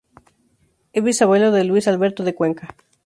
Es 0.93 1.03
bisabuelo 1.03 1.51
de 1.51 1.63
Luis 1.63 1.87
Alberto 1.87 2.23
de 2.23 2.33
Cuenca. 2.33 2.75